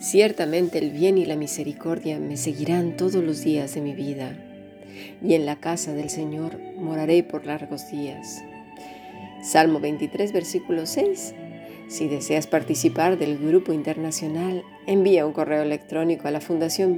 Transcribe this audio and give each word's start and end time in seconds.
Ciertamente 0.00 0.78
el 0.78 0.90
bien 0.90 1.18
y 1.18 1.26
la 1.26 1.36
misericordia 1.36 2.18
me 2.18 2.38
seguirán 2.38 2.96
todos 2.96 3.22
los 3.22 3.42
días 3.44 3.74
de 3.74 3.82
mi 3.82 3.92
vida, 3.92 4.34
y 5.22 5.34
en 5.34 5.44
la 5.44 5.56
casa 5.56 5.92
del 5.92 6.08
Señor 6.08 6.58
moraré 6.78 7.22
por 7.22 7.44
largos 7.44 7.90
días. 7.90 8.42
Salmo 9.42 9.78
23, 9.78 10.32
versículo 10.32 10.86
6. 10.86 11.34
Si 11.88 12.08
deseas 12.08 12.46
participar 12.46 13.18
del 13.18 13.38
grupo 13.38 13.74
internacional, 13.74 14.64
envía 14.86 15.26
un 15.26 15.34
correo 15.34 15.62
electrónico 15.62 16.28
a 16.28 16.30
la 16.30 16.40
fundación 16.40 16.96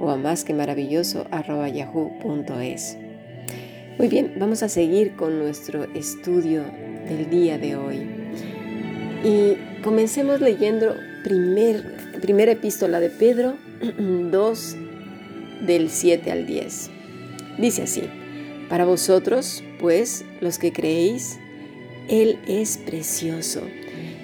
o 0.00 0.10
a 0.10 0.16
más 0.16 0.44
que 0.44 0.52
maravilloso. 0.52 1.26
Muy 4.00 4.08
bien, 4.08 4.32
vamos 4.38 4.62
a 4.62 4.70
seguir 4.70 5.14
con 5.14 5.38
nuestro 5.38 5.84
estudio 5.92 6.64
del 7.06 7.28
día 7.28 7.58
de 7.58 7.76
hoy. 7.76 8.00
Y 9.22 9.82
comencemos 9.82 10.40
leyendo 10.40 10.96
primer, 11.22 11.84
primera 12.22 12.52
epístola 12.52 12.98
de 12.98 13.10
Pedro 13.10 13.56
2 13.98 14.76
del 15.66 15.90
7 15.90 16.32
al 16.32 16.46
10. 16.46 16.90
Dice 17.58 17.82
así, 17.82 18.04
para 18.70 18.86
vosotros, 18.86 19.62
pues, 19.78 20.24
los 20.40 20.58
que 20.58 20.72
creéis, 20.72 21.38
Él 22.08 22.38
es 22.48 22.78
precioso, 22.78 23.60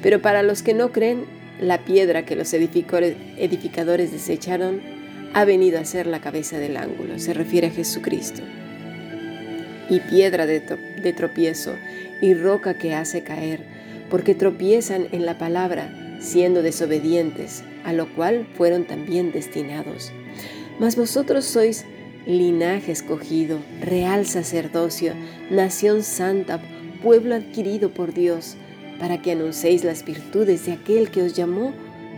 pero 0.03 0.23
para 0.23 0.43
los 0.43 0.63
que 0.63 0.73
no 0.73 0.91
creen, 0.91 1.27
la 1.61 1.85
piedra 1.85 2.25
que 2.25 2.35
los 2.35 2.55
edificadores 2.55 4.11
desecharon 4.11 4.81
ha 5.35 5.45
venido 5.45 5.79
a 5.79 5.85
ser 5.85 6.07
la 6.07 6.23
cabeza 6.23 6.59
del 6.59 6.79
ángulo, 6.79 7.19
se 7.19 7.35
refiere 7.35 7.67
a 7.67 7.71
Jesucristo, 7.71 8.41
y 9.89 10.01
piedra 10.01 10.47
de, 10.47 10.61
tropiezo, 11.13 11.75
y 12.21 12.35
roca 12.35 12.75
que 12.75 12.95
hace 12.95 13.23
caer, 13.23 13.61
porque 14.11 14.35
tropiezan 14.35 15.09
en 15.13 15.27
la 15.27 15.39
palabra, 15.39 16.19
siendo 16.21 16.63
desobedientes, 16.63 17.63
a 17.85 17.93
lo 17.93 18.13
cual 18.15 18.47
fueron 18.57 18.85
también 18.85 19.33
destinados. 19.33 20.13
Mas 20.79 20.97
vosotros 20.97 21.45
sois 21.45 21.85
linaje 22.27 22.93
escogido, 22.93 23.59
real 23.81 24.27
sacerdocio, 24.27 25.15
nación 25.51 26.03
santa, 26.03 26.61
pueblo 27.03 27.35
adquirido 27.35 27.91
por 27.91 28.13
Dios, 28.13 28.57
para 28.99 29.21
que 29.23 29.33
anunciéis 29.33 29.85
las 29.85 30.05
virtudes 30.05 30.67
de 30.67 30.73
aquel 30.73 31.11
que 31.11 31.23
os 31.23 31.35
llamó 31.35 31.73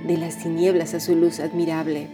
de 0.06 0.16
las 0.16 0.38
tinieblas 0.38 0.94
a 0.94 1.00
su 1.00 1.16
luz 1.16 1.40
admirable. 1.40 2.06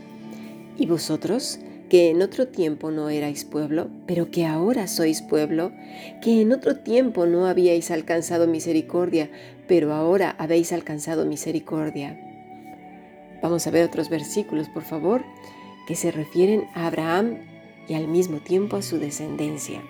¿Y 0.77 0.87
vosotros? 0.87 1.61
Que 1.89 2.11
en 2.11 2.23
otro 2.23 2.49
tiempo 2.49 2.91
no 2.91 3.09
erais 3.09 3.45
pueblo, 3.45 3.89
pero 4.07 4.31
que 4.31 4.47
ahora 4.47 4.87
sois 4.87 5.23
pueblo, 5.23 5.73
que 6.21 6.41
en 6.41 6.53
otro 6.53 6.77
tiempo 6.77 7.27
no 7.27 7.47
habíais 7.47 7.91
alcanzado 7.91 8.47
misericordia, 8.47 9.31
pero 9.69 9.93
ahora 9.93 10.35
habéis 10.39 10.73
alcanzado 10.73 11.27
misericordia. 11.27 12.19
Vamos 13.43 13.67
a 13.67 13.71
ver 13.71 13.85
otros 13.85 14.09
versículos, 14.09 14.69
por 14.69 14.85
favor, 14.85 15.25
que 15.87 15.95
se 15.95 16.11
refieren 16.11 16.65
a 16.75 16.87
Abraham 16.87 17.39
y 17.89 17.95
al 17.95 18.09
mismo 18.09 18.39
tiempo 18.39 18.77
a 18.77 18.83
su 18.83 18.99
descendencia. 18.99 19.83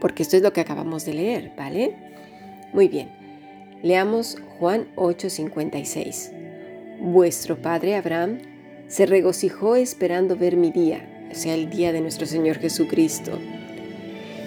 Porque 0.00 0.22
esto 0.22 0.36
es 0.36 0.42
lo 0.42 0.52
que 0.52 0.60
acabamos 0.60 1.06
de 1.06 1.14
leer, 1.14 1.52
¿vale? 1.56 1.96
Muy 2.72 2.88
bien. 2.88 3.08
Leamos 3.82 4.36
Juan 4.58 4.88
8:56. 4.96 6.32
Vuestro 7.00 7.60
padre 7.60 7.96
Abraham 7.96 8.38
se 8.92 9.06
regocijó 9.06 9.74
esperando 9.74 10.36
ver 10.36 10.58
mi 10.58 10.70
día, 10.70 11.08
o 11.30 11.34
sea, 11.34 11.54
el 11.54 11.70
día 11.70 11.92
de 11.92 12.02
nuestro 12.02 12.26
Señor 12.26 12.58
Jesucristo. 12.58 13.38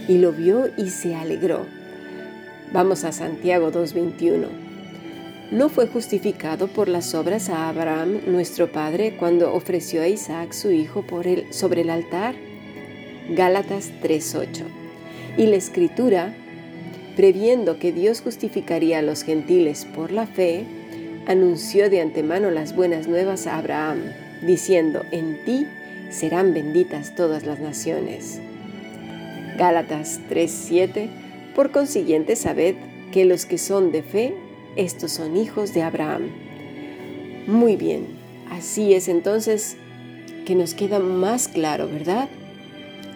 Y 0.07 0.19
lo 0.19 0.33
vio 0.33 0.69
y 0.77 0.91
se 0.91 1.15
alegró. 1.15 1.65
Vamos 2.71 3.05
a 3.05 3.11
Santiago 3.11 3.71
2.21. 3.71 4.45
¿No 5.49 5.69
fue 5.69 5.87
justificado 5.87 6.67
por 6.67 6.89
las 6.89 7.15
obras 7.15 7.49
a 7.49 7.69
Abraham, 7.69 8.19
nuestro 8.27 8.71
padre, 8.71 9.17
cuando 9.17 9.51
ofreció 9.51 10.03
a 10.03 10.07
Isaac 10.07 10.51
su 10.51 10.69
hijo 10.71 11.01
por 11.01 11.25
sobre 11.49 11.81
el 11.81 11.89
altar? 11.89 12.35
Gálatas 13.31 13.91
3.8. 14.03 14.61
Y 15.39 15.47
la 15.47 15.55
escritura, 15.55 16.35
previendo 17.15 17.79
que 17.79 17.91
Dios 17.91 18.21
justificaría 18.21 18.99
a 18.99 19.01
los 19.01 19.23
gentiles 19.23 19.85
por 19.85 20.11
la 20.11 20.27
fe, 20.27 20.65
anunció 21.25 21.89
de 21.89 22.01
antemano 22.01 22.51
las 22.51 22.75
buenas 22.75 23.07
nuevas 23.07 23.47
a 23.47 23.57
Abraham 23.57 24.03
diciendo, 24.41 25.03
en 25.11 25.43
ti 25.45 25.67
serán 26.09 26.53
benditas 26.53 27.15
todas 27.15 27.45
las 27.45 27.59
naciones. 27.59 28.39
Gálatas 29.57 30.19
3:7, 30.29 31.09
por 31.55 31.71
consiguiente 31.71 32.35
sabed 32.35 32.75
que 33.11 33.25
los 33.25 33.45
que 33.45 33.57
son 33.57 33.91
de 33.91 34.03
fe, 34.03 34.33
estos 34.75 35.11
son 35.11 35.37
hijos 35.37 35.73
de 35.73 35.81
Abraham. 35.83 36.29
Muy 37.47 37.75
bien, 37.75 38.07
así 38.49 38.93
es 38.93 39.07
entonces 39.07 39.77
que 40.45 40.55
nos 40.55 40.73
queda 40.73 40.99
más 40.99 41.47
claro, 41.47 41.87
¿verdad? 41.87 42.27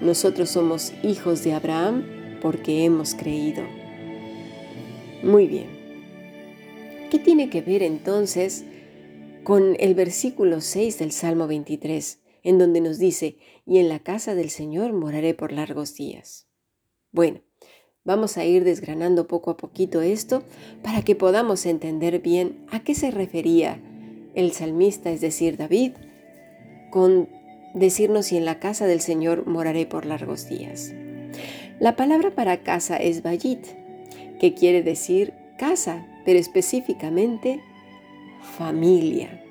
Nosotros 0.01 0.49
somos 0.49 0.93
hijos 1.03 1.43
de 1.43 1.53
Abraham 1.53 2.05
porque 2.41 2.85
hemos 2.85 3.13
creído. 3.15 3.63
Muy 5.21 5.47
bien. 5.47 5.67
¿Qué 7.11 7.19
tiene 7.19 7.49
que 7.49 7.61
ver 7.61 7.83
entonces 7.83 8.63
con 9.49 9.75
el 9.79 9.95
versículo 9.95 10.61
6 10.61 10.99
del 10.99 11.11
Salmo 11.11 11.47
23, 11.47 12.19
en 12.43 12.59
donde 12.59 12.81
nos 12.81 12.99
dice, 12.99 13.37
y 13.65 13.79
en 13.79 13.89
la 13.89 13.97
casa 13.97 14.35
del 14.35 14.51
Señor 14.51 14.93
moraré 14.93 15.33
por 15.33 15.51
largos 15.51 15.95
días. 15.95 16.45
Bueno, 17.11 17.41
vamos 18.03 18.37
a 18.37 18.45
ir 18.45 18.63
desgranando 18.63 19.25
poco 19.25 19.49
a 19.49 19.57
poquito 19.57 20.03
esto 20.03 20.43
para 20.83 21.01
que 21.01 21.15
podamos 21.15 21.65
entender 21.65 22.19
bien 22.19 22.63
a 22.69 22.83
qué 22.83 22.93
se 22.93 23.09
refería 23.09 23.81
el 24.35 24.51
salmista, 24.51 25.09
es 25.09 25.19
decir, 25.19 25.57
David, 25.57 25.93
con 26.91 27.27
decirnos, 27.73 28.31
y 28.31 28.37
en 28.37 28.45
la 28.45 28.59
casa 28.59 28.85
del 28.85 29.01
Señor 29.01 29.47
moraré 29.47 29.87
por 29.87 30.05
largos 30.05 30.47
días. 30.47 30.93
La 31.79 31.95
palabra 31.95 32.35
para 32.35 32.61
casa 32.61 32.97
es 32.97 33.23
bayit, 33.23 33.65
que 34.39 34.53
quiere 34.53 34.83
decir 34.83 35.33
casa, 35.57 36.05
pero 36.23 36.37
específicamente 36.37 37.63
familia. 38.41 39.43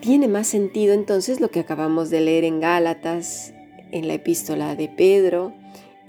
Tiene 0.00 0.28
más 0.28 0.48
sentido 0.48 0.94
entonces 0.94 1.40
lo 1.40 1.50
que 1.50 1.60
acabamos 1.60 2.10
de 2.10 2.20
leer 2.20 2.44
en 2.44 2.60
Gálatas, 2.60 3.54
en 3.92 4.08
la 4.08 4.14
epístola 4.14 4.74
de 4.74 4.88
Pedro 4.88 5.52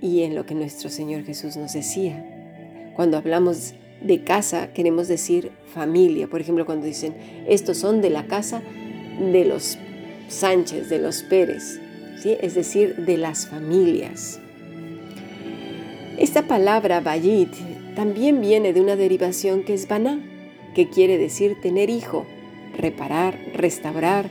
y 0.01 0.23
en 0.23 0.35
lo 0.35 0.45
que 0.45 0.56
nuestro 0.56 0.89
Señor 0.89 1.23
Jesús 1.23 1.57
nos 1.57 1.73
decía. 1.73 2.25
Cuando 2.95 3.17
hablamos 3.17 3.75
de 4.03 4.23
casa 4.23 4.73
queremos 4.73 5.07
decir 5.07 5.51
familia. 5.73 6.28
Por 6.28 6.41
ejemplo, 6.41 6.66
cuando 6.66 6.85
dicen, 6.85 7.16
estos 7.47 7.78
son 7.78 8.01
de 8.01 8.09
la 8.09 8.28
casa 8.28 8.61
de 9.19 9.45
los 9.45 9.78
Sánchez, 10.28 10.90
de 10.90 11.00
los 11.00 11.23
Pérez, 11.23 11.79
¿sí? 12.22 12.35
es 12.41 12.55
decir, 12.55 12.95
de 12.97 13.17
las 13.17 13.47
familias. 13.47 14.40
Esta 16.17 16.44
palabra 16.44 17.01
bayit 17.01 17.51
también 17.95 18.41
viene 18.41 18.73
de 18.73 18.81
una 18.81 18.95
derivación 18.95 19.63
que 19.63 19.73
es 19.73 19.88
baná, 19.88 20.19
que 20.73 20.89
quiere 20.89 21.17
decir 21.17 21.59
tener 21.61 21.89
hijo, 21.89 22.25
reparar, 22.78 23.38
restaurar, 23.53 24.29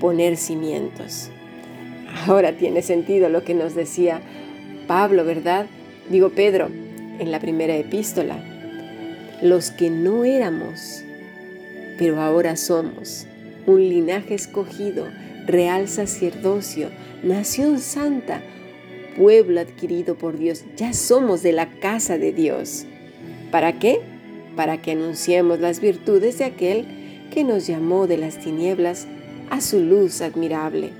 poner 0.00 0.36
cimientos. 0.36 1.30
Ahora 2.26 2.56
tiene 2.56 2.82
sentido 2.82 3.28
lo 3.28 3.44
que 3.44 3.54
nos 3.54 3.74
decía 3.74 4.20
Pablo, 4.86 5.24
¿verdad? 5.24 5.66
Digo 6.08 6.30
Pedro, 6.30 6.68
en 7.18 7.30
la 7.30 7.38
primera 7.38 7.76
epístola. 7.76 8.42
Los 9.42 9.70
que 9.70 9.90
no 9.90 10.24
éramos, 10.24 11.04
pero 11.98 12.20
ahora 12.20 12.56
somos, 12.56 13.26
un 13.66 13.88
linaje 13.88 14.34
escogido, 14.34 15.06
real 15.46 15.88
sacerdocio, 15.88 16.90
nación 17.22 17.78
santa, 17.78 18.42
pueblo 19.16 19.60
adquirido 19.60 20.16
por 20.16 20.38
Dios. 20.38 20.64
Ya 20.76 20.92
somos 20.92 21.42
de 21.42 21.52
la 21.52 21.70
casa 21.70 22.18
de 22.18 22.32
Dios. 22.32 22.86
¿Para 23.50 23.78
qué? 23.78 24.00
Para 24.56 24.82
que 24.82 24.92
anunciemos 24.92 25.60
las 25.60 25.80
virtudes 25.80 26.38
de 26.38 26.44
aquel 26.44 26.86
que 27.30 27.44
nos 27.44 27.66
llamó 27.66 28.06
de 28.06 28.16
las 28.16 28.38
tinieblas 28.38 29.06
a 29.50 29.60
su 29.60 29.80
luz 29.80 30.20
admirable. 30.20 30.90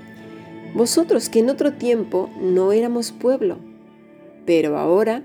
Vosotros 0.73 1.29
que 1.29 1.39
en 1.39 1.49
otro 1.49 1.73
tiempo 1.73 2.29
no 2.39 2.71
éramos 2.71 3.11
pueblo, 3.11 3.57
pero 4.45 4.77
ahora 4.77 5.23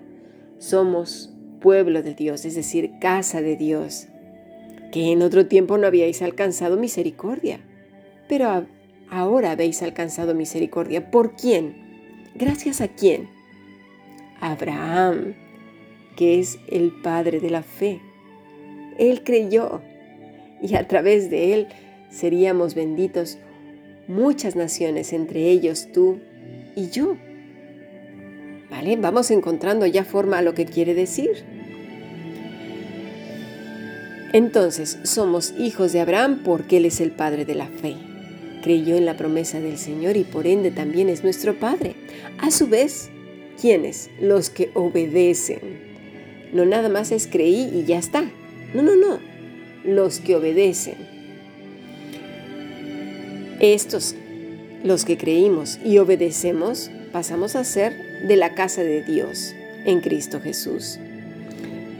somos 0.58 1.32
pueblo 1.60 2.02
de 2.02 2.14
Dios, 2.14 2.44
es 2.44 2.54
decir, 2.54 2.92
casa 3.00 3.42
de 3.42 3.56
Dios, 3.56 4.08
que 4.92 5.12
en 5.12 5.22
otro 5.22 5.46
tiempo 5.46 5.78
no 5.78 5.86
habíais 5.86 6.22
alcanzado 6.22 6.76
misericordia, 6.76 7.60
pero 8.28 8.66
ahora 9.10 9.52
habéis 9.52 9.82
alcanzado 9.82 10.34
misericordia. 10.34 11.10
¿Por 11.10 11.36
quién? 11.36 11.76
Gracias 12.34 12.80
a 12.80 12.88
quién? 12.88 13.28
Abraham, 14.40 15.34
que 16.16 16.40
es 16.40 16.58
el 16.68 16.92
padre 17.02 17.40
de 17.40 17.50
la 17.50 17.62
fe. 17.62 18.00
Él 18.98 19.22
creyó 19.24 19.82
y 20.62 20.74
a 20.74 20.86
través 20.86 21.30
de 21.30 21.54
Él 21.54 21.68
seríamos 22.10 22.74
benditos 22.74 23.38
muchas 24.08 24.56
naciones, 24.56 25.12
entre 25.12 25.50
ellos 25.50 25.88
tú 25.92 26.18
y 26.74 26.90
yo. 26.90 27.16
¿Vale? 28.70 28.96
Vamos 28.96 29.30
encontrando 29.30 29.86
ya 29.86 30.04
forma 30.04 30.38
a 30.38 30.42
lo 30.42 30.54
que 30.54 30.66
quiere 30.66 30.94
decir. 30.94 31.44
Entonces, 34.32 34.98
somos 35.04 35.54
hijos 35.58 35.92
de 35.92 36.00
Abraham 36.00 36.42
porque 36.44 36.78
Él 36.78 36.84
es 36.84 37.00
el 37.00 37.12
Padre 37.12 37.44
de 37.44 37.54
la 37.54 37.68
fe. 37.68 37.96
Creyó 38.62 38.96
en 38.96 39.06
la 39.06 39.16
promesa 39.16 39.60
del 39.60 39.78
Señor 39.78 40.16
y 40.16 40.24
por 40.24 40.46
ende 40.46 40.70
también 40.70 41.08
es 41.08 41.22
nuestro 41.22 41.54
Padre. 41.54 41.94
A 42.38 42.50
su 42.50 42.66
vez, 42.66 43.08
¿quiénes? 43.60 44.10
Los 44.20 44.50
que 44.50 44.70
obedecen. 44.74 45.60
No 46.52 46.64
nada 46.64 46.88
más 46.88 47.12
es 47.12 47.28
creí 47.28 47.70
y 47.72 47.84
ya 47.84 47.98
está. 47.98 48.28
No, 48.74 48.82
no, 48.82 48.96
no. 48.96 49.18
Los 49.84 50.20
que 50.20 50.36
obedecen. 50.36 50.96
Estos, 53.60 54.14
los 54.84 55.04
que 55.04 55.16
creímos 55.16 55.78
y 55.84 55.98
obedecemos, 55.98 56.90
pasamos 57.12 57.56
a 57.56 57.64
ser 57.64 57.94
de 58.26 58.36
la 58.36 58.54
casa 58.54 58.82
de 58.82 59.02
Dios 59.02 59.54
en 59.86 60.00
Cristo 60.00 60.40
Jesús. 60.40 60.98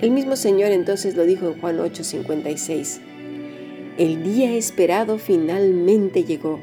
El 0.02 0.10
mismo 0.10 0.36
Señor 0.36 0.72
entonces 0.72 1.16
lo 1.16 1.24
dijo 1.24 1.46
en 1.46 1.60
Juan 1.60 1.78
8:56. 1.78 3.00
El 3.96 4.22
día 4.22 4.54
esperado 4.54 5.16
finalmente 5.16 6.24
llegó, 6.24 6.60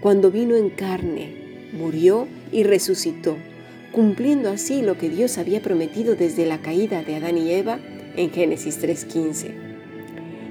cuando 0.00 0.30
vino 0.30 0.56
en 0.56 0.70
carne, 0.70 1.68
murió 1.74 2.26
y 2.50 2.62
resucitó, 2.62 3.36
cumpliendo 3.92 4.48
así 4.48 4.80
lo 4.80 4.96
que 4.96 5.10
Dios 5.10 5.36
había 5.36 5.60
prometido 5.60 6.16
desde 6.16 6.46
la 6.46 6.62
caída 6.62 7.02
de 7.02 7.16
Adán 7.16 7.36
y 7.36 7.52
Eva 7.52 7.78
en 8.16 8.30
Génesis 8.30 8.78
3:15. 8.78 9.54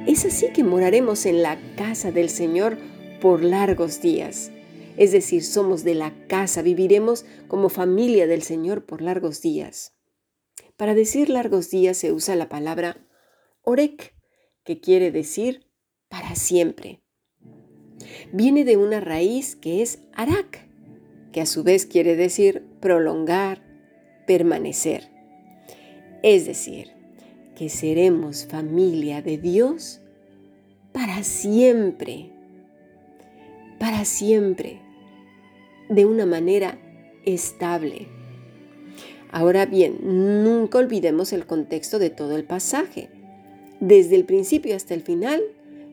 Es 0.07 0.25
así 0.25 0.47
que 0.53 0.63
moraremos 0.63 1.25
en 1.25 1.43
la 1.43 1.59
casa 1.75 2.11
del 2.11 2.29
Señor 2.29 2.77
por 3.21 3.43
largos 3.43 4.01
días. 4.01 4.51
Es 4.97 5.11
decir, 5.11 5.43
somos 5.43 5.83
de 5.83 5.95
la 5.95 6.13
casa, 6.27 6.61
viviremos 6.61 7.25
como 7.47 7.69
familia 7.69 8.27
del 8.27 8.41
Señor 8.41 8.85
por 8.85 9.01
largos 9.01 9.41
días. 9.41 9.93
Para 10.77 10.93
decir 10.93 11.29
largos 11.29 11.69
días 11.69 11.97
se 11.97 12.11
usa 12.11 12.35
la 12.35 12.49
palabra 12.49 13.05
orek, 13.61 14.15
que 14.63 14.79
quiere 14.79 15.11
decir 15.11 15.67
para 16.09 16.35
siempre. 16.35 17.01
Viene 18.31 18.65
de 18.65 18.77
una 18.77 18.99
raíz 18.99 19.55
que 19.55 19.81
es 19.81 19.99
arak, 20.13 20.67
que 21.31 21.41
a 21.41 21.45
su 21.45 21.63
vez 21.63 21.85
quiere 21.85 22.15
decir 22.15 22.65
prolongar, 22.79 23.63
permanecer. 24.25 25.09
Es 26.23 26.45
decir, 26.45 26.98
que 27.59 27.67
seremos 27.67 28.45
familia 28.45 29.21
de 29.21 29.37
Dios 29.37 29.99
para 30.93 31.23
siempre, 31.23 32.29
para 33.77 34.05
siempre, 34.05 34.79
de 35.89 36.05
una 36.05 36.25
manera 36.25 36.79
estable. 37.25 38.07
Ahora 39.29 39.65
bien, 39.65 39.97
nunca 40.01 40.77
olvidemos 40.77 41.33
el 41.33 41.45
contexto 41.45 41.99
de 41.99 42.09
todo 42.09 42.37
el 42.37 42.45
pasaje. 42.45 43.09
Desde 43.81 44.15
el 44.15 44.23
principio 44.23 44.73
hasta 44.73 44.93
el 44.93 45.01
final, 45.01 45.41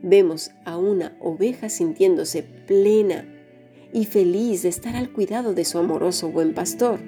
vemos 0.05 0.53
a 0.65 0.79
una 0.79 1.17
oveja 1.19 1.69
sintiéndose 1.69 2.45
plena 2.45 3.27
y 3.93 4.05
feliz 4.05 4.63
de 4.63 4.69
estar 4.69 4.95
al 4.95 5.11
cuidado 5.11 5.53
de 5.53 5.65
su 5.65 5.79
amoroso 5.79 6.29
buen 6.29 6.55
pastor. 6.55 7.01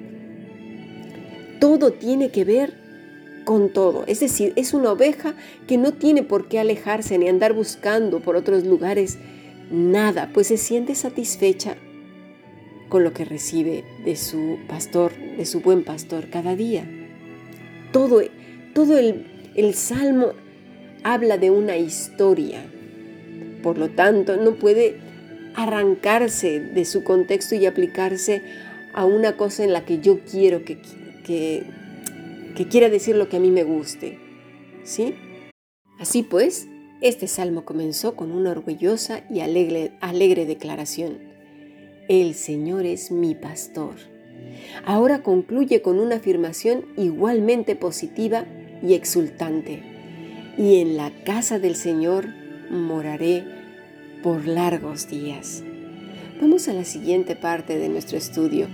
Todo 1.61 1.93
tiene 1.93 2.29
que 2.29 2.43
ver 2.43 2.78
con 3.49 3.69
todo, 3.69 4.03
es 4.05 4.19
decir, 4.19 4.53
es 4.57 4.75
una 4.75 4.91
oveja 4.91 5.33
que 5.65 5.79
no 5.79 5.91
tiene 5.91 6.21
por 6.21 6.49
qué 6.49 6.59
alejarse 6.59 7.17
ni 7.17 7.27
andar 7.27 7.53
buscando 7.53 8.19
por 8.19 8.35
otros 8.35 8.63
lugares 8.63 9.17
nada, 9.71 10.29
pues 10.35 10.45
se 10.45 10.57
siente 10.57 10.93
satisfecha 10.93 11.75
con 12.89 13.03
lo 13.03 13.11
que 13.11 13.25
recibe 13.25 13.85
de 14.05 14.15
su 14.17 14.59
pastor, 14.67 15.13
de 15.35 15.47
su 15.47 15.61
buen 15.61 15.83
pastor 15.83 16.29
cada 16.29 16.55
día. 16.55 16.87
Todo, 17.91 18.21
todo 18.75 18.99
el, 18.99 19.25
el 19.55 19.73
salmo 19.73 20.33
habla 21.03 21.39
de 21.39 21.49
una 21.49 21.75
historia. 21.75 22.61
Por 23.63 23.79
lo 23.79 23.89
tanto, 23.89 24.37
no 24.37 24.57
puede 24.57 24.97
arrancarse 25.55 26.59
de 26.59 26.85
su 26.85 27.03
contexto 27.03 27.55
y 27.55 27.65
aplicarse 27.65 28.43
a 28.93 29.05
una 29.05 29.37
cosa 29.37 29.63
en 29.63 29.73
la 29.73 29.85
que 29.85 30.01
yo 30.01 30.19
quiero 30.19 30.63
que, 30.63 30.77
que, 31.25 31.63
que 32.59 32.67
quiera 32.67 32.89
decir 32.89 33.15
lo 33.15 33.29
que 33.29 33.37
a 33.37 33.39
mí 33.39 33.51
me 33.51 33.63
guste. 33.63 34.19
¿Sí? 34.83 35.15
Así 35.97 36.23
pues, 36.23 36.67
este 36.99 37.25
salmo 37.29 37.63
comenzó 37.63 38.17
con 38.17 38.33
una 38.33 38.51
orgullosa 38.51 39.23
y 39.29 39.39
alegre, 39.39 39.93
alegre 40.01 40.45
declaración. 40.45 41.19
El 42.09 42.33
Señor 42.33 42.85
es 42.85 43.11
mi 43.11 43.33
pastor. 43.33 43.95
Ahora 44.83 45.23
concluye 45.23 45.81
con 45.81 45.99
una 45.99 46.17
afirmación 46.17 46.83
igualmente 46.97 47.77
positiva 47.77 48.45
y 48.83 48.93
exultante. 48.93 49.81
Y 50.57 50.81
en 50.81 50.97
la 50.97 51.11
casa 51.23 51.59
del 51.59 51.77
Señor 51.77 52.27
moraré 52.69 53.45
por 54.21 54.45
largos 54.45 55.07
días. 55.07 55.63
Vamos 56.41 56.67
a 56.67 56.73
la 56.73 56.83
siguiente 56.83 57.37
parte 57.37 57.77
de 57.77 57.87
nuestro 57.87 58.17
estudio. 58.17 58.67